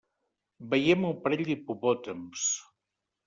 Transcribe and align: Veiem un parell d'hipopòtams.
Veiem 0.69 1.05
un 1.09 1.13
parell 1.27 1.45
d'hipopòtams. 1.51 2.47